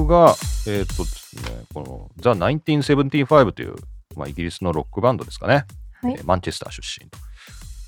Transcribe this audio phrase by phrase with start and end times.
[0.00, 0.34] 僕が、
[0.66, 1.42] えっ、とですね、
[1.74, 3.74] この、ザ・1975という、
[4.16, 5.66] まあ、イギリスのロックバンドですかね。
[6.00, 7.18] はいえーマンチェスター出身と。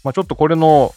[0.05, 0.95] まあ、ちょっとこれの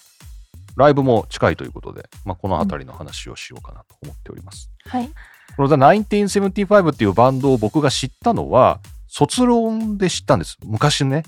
[0.76, 4.70] ライブも近いということで、まあ、この辺りの話をしようかなと思っております。
[4.86, 5.10] はい。
[5.56, 10.58] このザ・1975っていうバンドを僕が知ったのは、卒論で知ったんです。
[10.66, 11.24] 昔ね、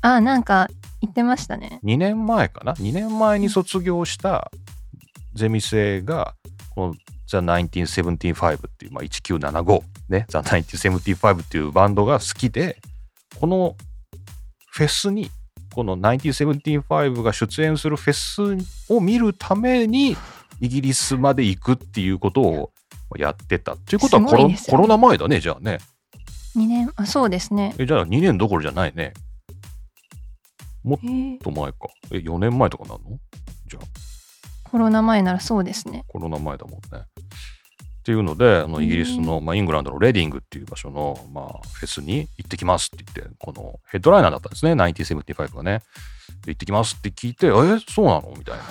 [0.00, 0.68] あ、なんか
[1.00, 1.78] 言ってましたね。
[1.84, 4.50] 2年前かな ?2 年前に卒業した
[5.34, 6.34] ゼミ生が、
[6.74, 6.94] この
[7.30, 12.78] ザ・1975っていう、まあ、1975ね、ザ・1975っていうバンドが好きで、
[13.38, 13.76] この
[14.72, 15.30] フェスに、
[15.72, 20.16] この1975が出演するフェスを見るために、
[20.60, 22.70] イギリスまで行くっていうことを
[23.16, 23.76] やってた。
[23.76, 25.78] ということはコロ,、ねコロナ前だね、じゃあね。
[26.56, 27.74] 2年、あ、そうですね。
[27.78, 29.12] えじゃあ2年どころじゃないね。
[30.82, 31.78] もっえーと前か。
[32.10, 33.00] え、4年前とかなの？
[33.68, 33.84] じゃあ。
[34.70, 36.04] コロナ前ならそうですね。
[36.08, 37.04] コロナ前だもんね。
[38.00, 45.82] っていうので、あのイギリスの、まあ、イングランドのレディングっていう場所の、まあ、フェスに行ってきますって言って、このヘッドライナーだったんですね、1975がね。
[46.44, 48.34] で行ってきますって聞いて、え、そうなの？
[48.38, 48.62] みたいな。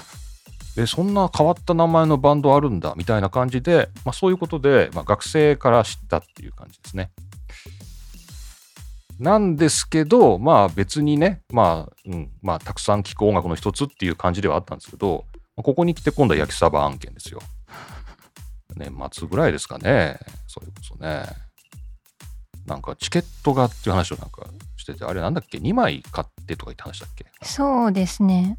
[0.77, 2.94] え、そんな変わった名前のバンドあるんだ？
[2.97, 7.11] みたいな感じで、まあ、そういうことで、まあ、学生から知ったっていう感じですね。
[9.19, 15.25] なんですけど、まあ別にね、まあ、うん、まあたくさん聴く音楽の一つっていう感じではあったんですけど、
[15.57, 17.41] ここに来て今度は焼きサバ案件ですよ。
[18.75, 20.20] 年末ぐらいですかね。
[20.48, 21.25] それこそね。
[22.66, 24.45] なんかチケットがっていう話をなんか
[24.78, 27.25] してて、あれなんだっけ ?2 枚買ってとか言って話だっけ？
[27.42, 28.58] そうですね。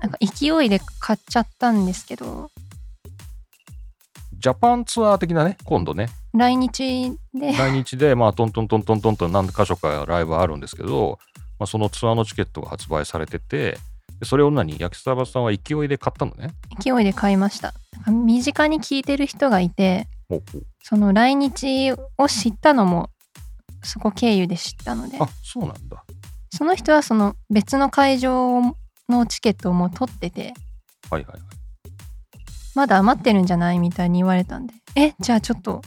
[0.00, 2.50] なんか勢いで買っちゃったんですけど、
[4.38, 11.18] ジャパンツアー的なね、今度ね、来日で、来日で、まあ、トントントントントンと何箇所かライブあるんですけど、
[11.60, 13.78] まあ、そのツアーのチケットが発売されてて、
[14.18, 14.76] でそれを何？
[14.78, 16.54] 焼きサバさんは勢いで買ったのね。
[16.80, 17.74] 勢いで買いました。
[18.10, 20.08] 身近に聞いてる人がいて、
[20.82, 23.10] その来日を知ったのも、
[23.82, 26.04] そこ経由で知ったので、あ、そうなんだ。
[26.54, 28.60] その人はその別の会場
[29.08, 30.54] のチケットをもう取ってて、
[31.10, 31.40] はいはいはい。
[32.74, 35.82] まだ余ってるんじゃないみたいに言われたんで、え、じゃあちょっと、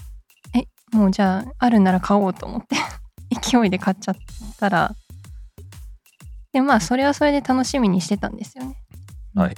[0.56, 2.76] え、もうじゃああるなら買おうと思って、
[3.42, 4.16] 勢いで買っちゃっ
[4.58, 4.96] たら、
[6.54, 8.78] でまあそれはそれで楽しみにしてたんですよね。
[9.34, 9.56] はい。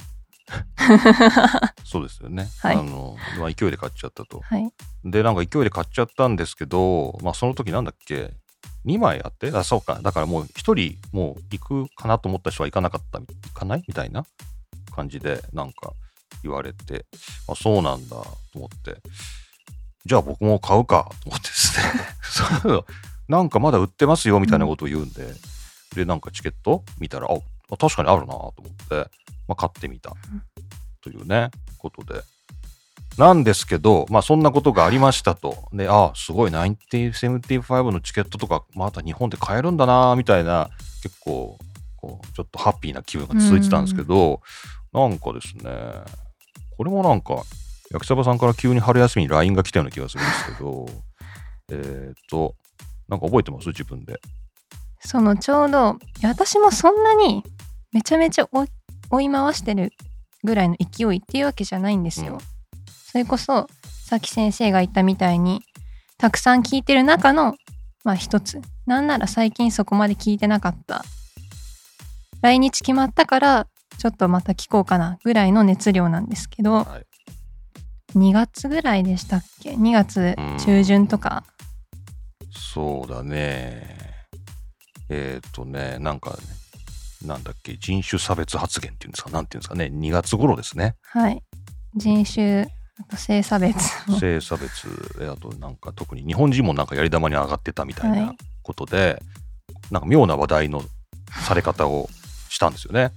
[1.84, 2.48] そうですよね。
[2.60, 2.76] はい。
[2.76, 4.40] あの、まあ、勢いで買っちゃったと。
[4.40, 4.70] はい。
[5.04, 8.34] で、なんか勢いで買っちゃったんですけど、まあ、その時なんだっけ
[8.84, 9.50] ?2 枚あって？
[9.52, 10.00] あ、そうか。
[10.02, 13.84] だからもう1人、もう行くかなと思った人は行かなかった、行かない？
[13.86, 14.24] みたいな？
[14.94, 15.92] 感じで、なんか
[16.42, 17.06] 言われて、
[17.48, 18.96] あ、そうなんだと思って、
[20.04, 21.08] じゃあ僕も買うか。
[21.22, 21.84] と思ってですね。
[22.62, 22.84] そう。
[23.28, 25.34] なんかまだ売ってますよみたいなことを言うんで、
[25.94, 28.94] で、なんかチケット見たら、あ、確かにあるなと思って、
[29.46, 30.14] まあ、買ってみた
[31.02, 32.22] というね、ことで。
[33.16, 35.68] なんですけど、まあそんなことがありましたと。
[35.72, 40.70] で、あすごい1975のチケットとかまた日本で買えるんだなみたいな、
[41.02, 41.58] 結構、
[41.96, 44.40] こう、ちょっとハッピーな気分が続いてたんですけど、
[44.92, 45.70] なんかですね、
[46.76, 47.42] これもなんか、
[47.90, 50.86] 焼きそばさんから急に春休みに LINE が来たような気がするんですけど、
[51.72, 52.54] えっと、
[53.08, 53.68] なんか覚えてます？
[53.68, 54.20] 自分で。
[55.00, 57.42] そのちょうど、私もそんなに
[57.92, 58.48] めちゃめちゃ
[59.10, 59.92] 追い回してる
[60.48, 62.34] ぐらいの勢いっていうわけじゃないんですよ。
[62.34, 62.58] うん
[63.10, 63.68] それこそ、
[64.04, 65.62] さっき先生が言ったみたいに、
[66.18, 67.56] たくさん聞いてる中の、
[68.04, 68.60] まあ一つ。
[68.84, 71.02] なんなら最近そこまで聞いてなかった。
[72.42, 73.66] 来日決まったから、
[73.96, 78.18] ちょっとまた聞こうかなぐらいの熱量なんですけど、はい。
[78.18, 80.36] 2月ぐらいでしたっけ ?2 月
[80.66, 81.44] 中旬とか。
[82.52, 83.96] そうだね。
[85.08, 86.36] えっ、とね、なんかね、
[87.24, 90.96] なんだっけ、人種差別発言っていうんですか、なんていうんですかね、2月頃ですね。
[91.02, 91.42] はい。
[91.94, 92.62] 人種、
[93.00, 93.76] あと性差別
[94.08, 94.18] の。
[94.18, 94.88] 性差別、
[95.20, 99.22] えあとなんか特に日本人もなんかやり玉に上がってたみたいはないことで、
[99.90, 100.82] なんか妙な話題の
[101.46, 102.08] され方を
[102.48, 103.12] したんですよね。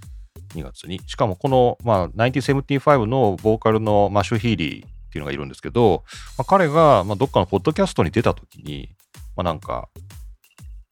[0.56, 1.00] 2月に。
[1.07, 6.03] しかもこの、まあ、1975のボーカルのマシュ・ヒーリーっていうのがいるんですけど、
[6.37, 8.90] まあ、彼が、まあ、どっかのポッドキャストに出た時に、
[9.35, 9.90] まあ、なんか、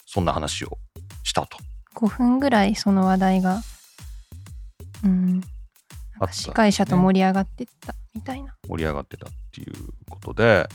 [0.05, 0.77] そんな話を
[1.23, 1.57] したと。
[1.99, 3.61] 5分ぐらいその話題が、
[5.03, 5.41] うん、
[6.19, 8.55] なん司会者と盛り上がってったみたいな。
[8.69, 9.73] 盛り上がってたっていう
[10.09, 10.67] ことで、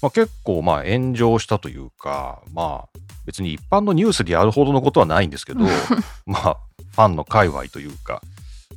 [0.00, 5.60] まあ、結構まあ炎上したというか、まあ別に一般のニュースでやるほどのことはないんですけど、
[6.24, 6.58] まあ
[6.92, 8.22] ファンの界隈というか、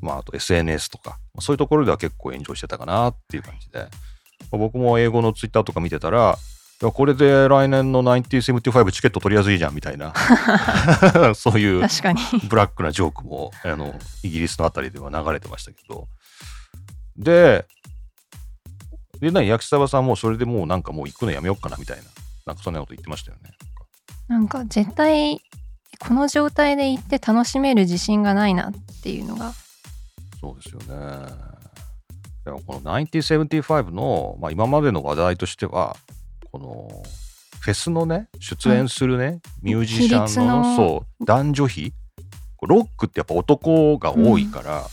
[0.01, 6.37] まああと SNS とか、そういうところでは結構炎上してたかなっていう感じで、まあ僕も英語のツイッターとか見てたら、
[6.79, 10.13] いやこれで来年の1975チケット取りやすいじゃんみたいな、
[11.33, 12.21] そういう確かに。
[12.47, 16.07] ブラックなジョークもあのイギリスのあたりでは流れてましたけど
[17.17, 17.65] で
[19.19, 22.03] で、な焼きそばさんもそれでもうなんかもう行くのやめようかなみたいな、
[22.45, 23.51] なんかそんなこと言ってましたよね。
[24.27, 25.41] なんか絶対
[25.99, 29.53] この状態で行って楽しめる自信がないなっていうのが
[30.39, 31.27] そうですよね。
[32.45, 35.97] でもこの1975の、まあ、今までの話題としては、
[36.57, 37.03] この
[37.59, 40.75] フェスのね、出演するね、ミュージシャンのの。
[40.75, 41.93] そう男女比、
[42.63, 44.87] ロックってやっぱ男が多いから、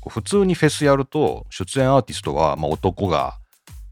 [0.00, 3.36] こう普通にフェスやると、出演アーティストはまあ男が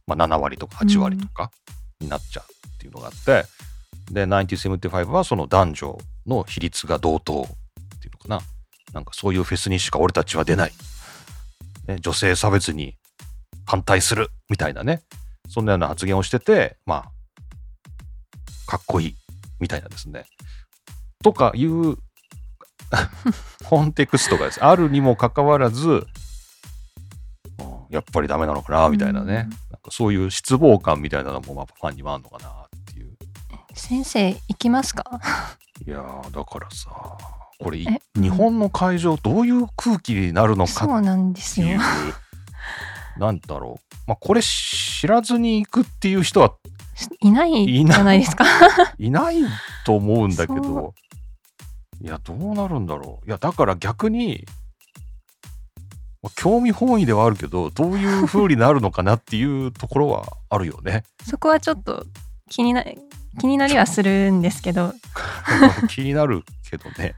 [0.07, 1.51] まあ7割とか8割とか
[2.01, 3.45] になっちゃうっていうのがあって、
[4.11, 8.41] で、1975はその男女の比率が同等っていうのかな。
[8.95, 10.73] なんかそういうフェスにしか俺たちは出ない。
[11.89, 12.97] ね、女性差別に
[13.67, 15.03] 反対するみたいなね、
[15.49, 17.18] そんなような発言をしてて、まあ、
[18.69, 19.17] かっこいい
[19.61, 20.25] みたいなですね。
[21.25, 21.97] とかいう
[23.65, 26.07] コンテクストがです、あるにもかかわらず、うん
[27.91, 29.35] やっぱりダメなのかなみたいなね、うん。
[29.35, 29.51] なんか
[29.91, 32.55] そういう失望感みたいなのもまあファンにもあるのかなっ
[32.93, 33.17] ていう。
[33.73, 35.21] 先生行きますか？
[35.87, 36.91] いやーだからさ、
[37.59, 37.79] これ
[38.15, 41.81] 日本の会場どういう空気になるのかそうなんですよ。
[43.17, 43.95] なんだろう。
[44.07, 46.53] まあこれ知らずに行くっていう人は
[47.21, 48.45] いないじゃないですか
[48.99, 49.37] いない
[49.85, 50.95] と思うんだけそど、
[52.01, 53.27] いや、どうなるんだろう。
[53.27, 54.45] いや、だから逆に、
[56.23, 61.05] まあ興味本位ではあるけど、どういう風になるのかなっていうところはあるよね。
[61.25, 62.05] そこはちょっと
[62.49, 62.85] 気にな
[63.41, 64.95] 気になりはするんですけど
[65.89, 67.15] 気になるけどね。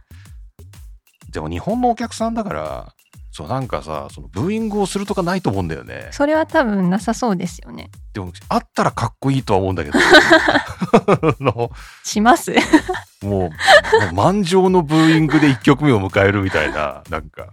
[1.31, 2.95] でも日本のお客さんだから、
[3.33, 6.09] そうなんかさ、そのブーイングをするとかないと思うんだよね。
[6.11, 9.99] それは多分なさそうですよねでも、あったらかっこいいとは思うんだけど。
[12.05, 12.53] します
[13.23, 13.51] も
[14.11, 17.47] う、満場のブーイングで1曲目を迎えるみたいな、なんか。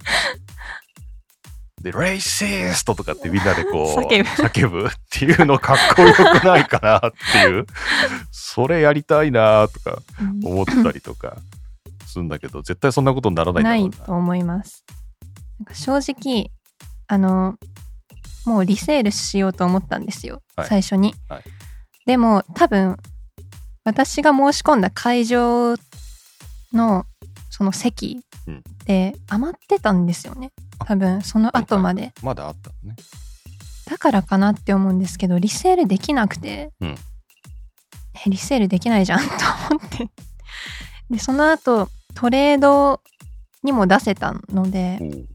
[1.82, 7.68] で、レイシストとかってみんなでこう、叫ぶ叫ぶっていうのかっこよくないかなっていう、
[8.32, 10.00] それやりたいなとか
[10.44, 11.38] 思ったりとか
[12.08, 14.06] するんだけど、絶対そんなことにならないんだろうな。
[14.06, 14.84] ないと思います
[15.60, 16.52] なんか正直
[17.08, 17.56] あの
[18.46, 20.68] もうリセールしようと思ったんですよ、はい。
[20.68, 21.44] 最初に、はい。
[22.06, 22.98] でも多分
[23.84, 25.76] 私が申し込んだ会場
[26.74, 27.06] の
[27.50, 28.64] その席うん。
[28.86, 30.52] で余ってたんですよね。
[30.86, 32.14] 多分その後まで。
[32.22, 32.96] まだあったのね。
[33.86, 36.96] だからかなって思うんですけどリセールできなくて、うん。
[38.26, 39.26] えリセールできないじゃんと
[39.72, 40.10] 思って。
[41.10, 43.02] でその後トレード
[43.64, 45.28] にも出せたのでおう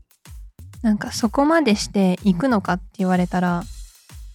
[0.82, 3.62] なんかそこまでして行くのかって言われたら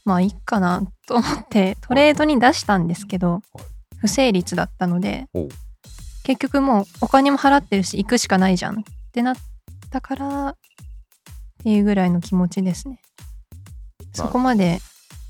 [0.05, 3.41] まあいいかなと思ってトレードに出したんですけどはい。
[3.99, 5.27] 不成立だったので
[6.23, 9.35] 結局もうお金も払ってるし行くしかないじゃんってなっ
[9.89, 10.55] たからっ
[11.63, 13.01] ていうぐらいの気持ちですね。
[14.13, 14.79] そこまで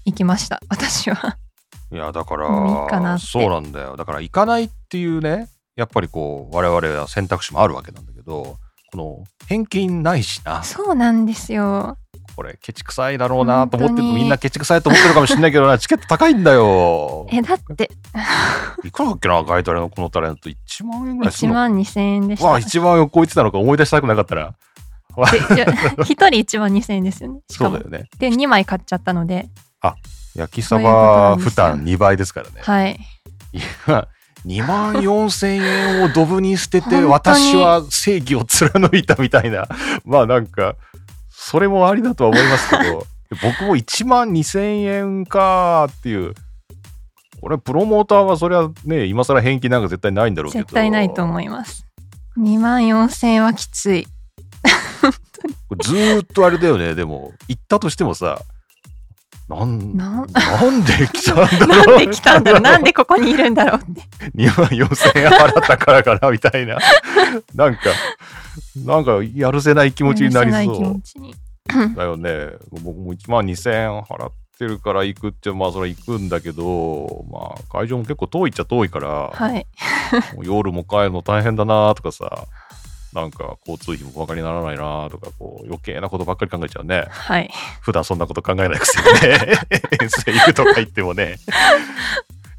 [0.05, 1.37] 行きました私は。
[1.91, 3.95] いや、だから、そうなんだよ。
[3.95, 8.57] だから行かないっていうね、やっぱりこう、我々は選択肢もあるわけなんだけど、
[8.91, 10.63] この返金ないしな。
[10.63, 11.97] そうなんですよ。
[12.35, 15.79] これケチくさいだろうなと思ってみんなケチくさいと思ってるかもしれないけどな。
[15.79, 17.27] チケット高いんだよ。
[17.31, 17.89] えだって。
[18.83, 22.45] いくらだっけなガイタレのこのタレント1万円ぐらいする1の万2000円でした。
[22.45, 24.53] わあ1万円を超えてたのか思い出したくなかったら。
[25.15, 25.65] わでいや
[26.03, 27.39] 一人1万2000円ですよね。
[27.49, 28.05] そうだよね。
[28.19, 29.49] で2枚買っちゃったので。
[30.35, 32.61] 焼きそば負担2倍ですからね。
[32.61, 32.99] はい。
[33.53, 34.07] いや
[34.45, 39.67] 2万4千円をドブに捨てて 私は正義を貫いたみたいな。
[40.05, 40.75] まあなんか
[41.29, 43.05] それもありだとは思いますけど。
[43.43, 46.33] 僕も1万2千円かーっていう。
[47.41, 50.63] これプロモーターはそれはね今更返金なんか絶対ないんだろうけど。
[50.63, 51.85] 絶対ないと思います。
[52.37, 54.07] 2万4000円はきつい。
[55.83, 57.33] ずーっとあれだよねでも。
[57.47, 58.41] 行ったとしてもさ
[59.49, 61.67] なんなんなんで来たんだろう。
[61.87, 62.61] なんで来たんだろう。
[62.61, 64.01] なんでここにいるんだろうって。
[64.35, 66.77] 2万4000円払ったからかなみたいな。
[67.55, 67.79] なんか
[68.75, 71.35] なんかやるせない気持ちになり許せない気そう持ちに。
[71.95, 72.49] だよね。
[72.71, 79.65] 僕も1万2000円払ってるから行くってまあそれ行くんだけどまあ会場も結構遠いっちゃ遠いから、はい。
[80.35, 82.47] もう夜も帰るの大変だなとかさ
[83.13, 87.05] なんか交通費もバカにならないなとかこう余計なことばっかり考えちゃうね。
[87.09, 87.49] はい。
[87.81, 89.59] 普段そんなこと考えないくせにね。
[90.01, 91.37] 遠征行くとか言ってもね。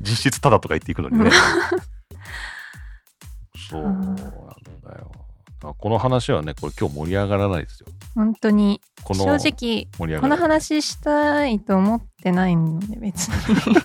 [0.01, 1.31] 実質ただとか言っていくのにね。
[3.71, 4.23] そうなんだ
[4.99, 5.13] よ。
[5.65, 7.89] あこの話はねこれ今日盛り上がらないですよ。
[8.15, 8.81] 本当に。
[9.03, 9.89] この正直
[10.21, 13.75] この話したいと思ってないので別に。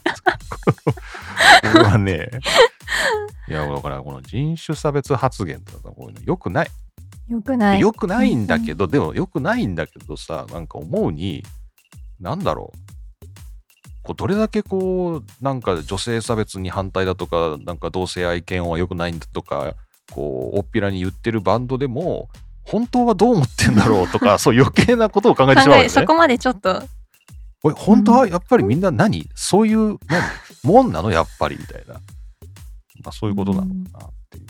[1.73, 2.29] これはね
[3.47, 6.67] いやだからこの人種差別発言とかこういうのよくない。
[7.27, 7.79] よくない。
[7.79, 11.43] よくないんだけど、でもよくないんだけどさ、なんか思うに、
[12.19, 12.93] なんだろう。
[14.03, 19.75] こうどれだけこうなんか女性差別に反対だとかなんか同性愛見は良くないんだとか
[20.11, 22.27] こう大っぴらに言ってるバンドでも
[22.65, 25.89] 本当はどう思ってんだろうとか そう余計なことを考えてしまうよね。
[25.89, 26.83] そこまでちょっと。
[27.65, 30.21] おい本当はやっぱりみんな何、そういう何？
[30.63, 31.11] もんなの？
[31.11, 31.95] やっぱりみたいな、
[33.03, 34.41] まあ、そういうことなのかなってい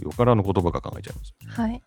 [0.00, 1.70] うよからぬ言葉が考えちゃいますよね。
[1.72, 1.82] はい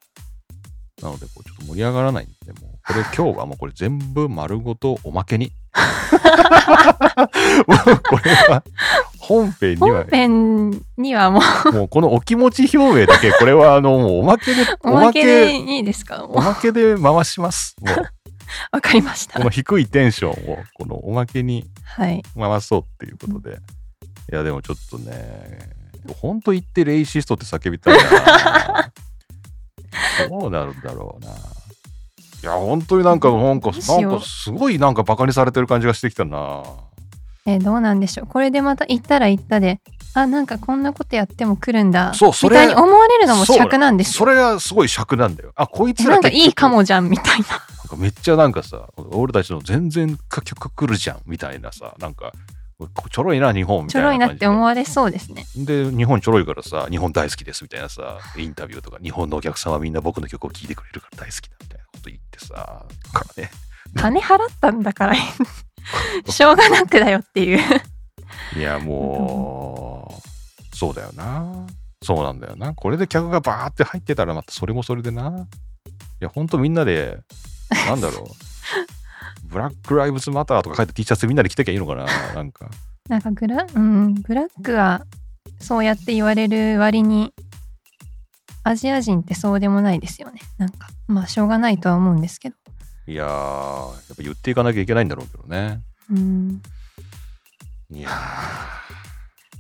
[1.02, 5.52] なのでこうちょっと盛り上がらないんでもうこれ今日はもうこれ全部丸ごとおまけに。
[7.68, 8.64] もうこれは
[9.20, 16.24] 本編には本編にはもうもうこのお気持ち表明だけこれはあのもうおまけでおまけでいいですか？
[16.26, 17.76] おまけで回します。
[17.82, 17.96] も う
[18.72, 23.56] わかりましたこの低いテンションをこのおまけにはい回そうっていうことで。
[23.56, 23.56] い
[24.36, 25.70] やでもちょっとね、
[26.20, 28.92] ほんと言ってレイシストって叫びたいな。
[30.30, 31.32] どうなるんだろうな。
[31.32, 31.34] い
[32.46, 36.64] や、本当になんか、なんか、なんかすごいなんかバカにされてる感じがしてきたな。
[37.46, 39.82] えどうなんでしょうこれでまた行ったら行ったで
[40.14, 45.52] あなんかこんなことやっても来るんだそうそれみたいに思われるのも尺なんですよそれがすごい尺なんだよ。
[45.56, 52.32] あ、こいつえなんかいいかもじゃんみたいななんかめっちゃなんかさ、俺たちの全然曲来るじゃんみたいなさ、なんか、
[52.88, 54.46] ちょろいな、日本みちょろいたいな感じで。
[54.46, 63.52] なって思われそうですねで、日本ちょろいからさ、日本大好きですみたいなさ、インタビューとか、日本のお客さんはみんな僕の曲を聴いてくれるから大好きだみたいなこと言ってさ、からね。
[63.96, 65.16] 金払ったんだから
[66.28, 67.60] しょうがなくだよっていう
[68.58, 70.22] いや、も
[70.74, 71.68] う、そうだよな。
[72.02, 72.74] そうなんだよな。
[72.74, 75.30] これで客がバーって入ってたら、またそれもそれでな。
[75.30, 77.20] いや、ほんとみんなで、
[77.88, 78.53] なんだろう。
[79.54, 82.06] ブラック・ライブズ・マターとか書いて T シャツみんなで着てきゃいいのかな？
[82.36, 82.70] なんか。
[83.08, 85.06] なんかグラ,、うん、ブラックは
[85.60, 87.34] そうやって言われる割に
[88.64, 92.56] アジア人ってそうでもないですよねなんかまあしょうがないとは思うんですけど
[93.06, 95.82] いやー、やっぱ言っていかなきゃいけないんだろうけどね。
[96.10, 96.62] うん
[97.92, 98.10] いや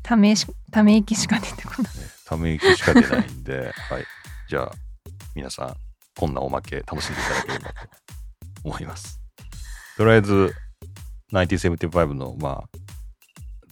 [0.02, 1.94] ためし、ため息しか出てこない。
[2.26, 4.06] ため息しか出ないんで、 はい。
[4.50, 4.72] じゃあ、
[5.36, 5.76] 皆さん、
[6.18, 7.76] こんなおまけ楽しんでいただければと
[8.64, 9.23] 思います。
[9.98, 10.54] とりあえず、
[11.32, 12.78] 1975の、まあ、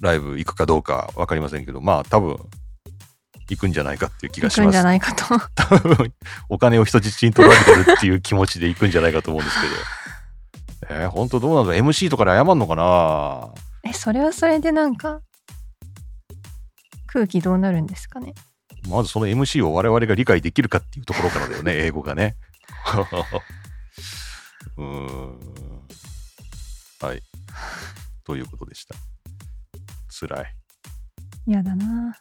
[0.01, 2.37] ライブ行くかどうか分かりませんけど、まあ、多分、
[3.49, 4.83] 行くんじゃないかっていう気がします行くんじゃ。
[4.83, 5.25] ないかと。
[5.55, 6.13] 多分、
[6.49, 9.73] お金を人質に取られてるっていう気持ちで行くんじゃないかと思うんですけど。
[11.01, 13.53] えー、本当どうなんだろう ?MC とかで謝んのかな？
[13.89, 15.21] え、それはそれでなんか、
[17.07, 18.33] 空気どうなるんですかね？
[18.89, 22.35] まずその MC を我々が理解できるかっていうところからだよね、英語がね。
[24.77, 25.70] うーん。
[27.01, 27.23] はい。
[28.23, 28.95] ということでした。
[30.09, 30.55] 辛い。
[31.47, 32.15] 嫌だな。